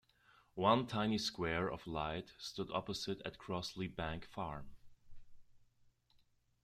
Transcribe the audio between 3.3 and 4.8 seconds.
Crossleigh Bank Farm.